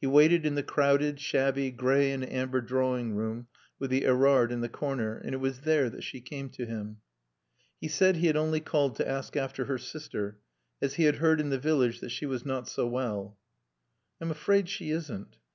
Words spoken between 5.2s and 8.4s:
it was there that she came to him. He said he had